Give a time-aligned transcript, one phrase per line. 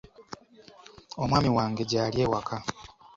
[1.21, 2.57] Omwami wange gy'ali ewaka.